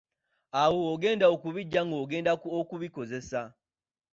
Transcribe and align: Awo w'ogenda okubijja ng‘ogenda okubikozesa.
Awo 0.61 0.77
w'ogenda 0.87 1.25
okubijja 1.33 1.81
ng‘ogenda 1.87 2.31
okubikozesa. 2.61 3.41